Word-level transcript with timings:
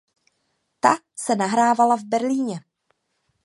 Ta 0.79 0.97
se 1.15 1.35
nahrávala 1.35 1.97
v 1.97 2.03
Berlíně. 2.03 2.59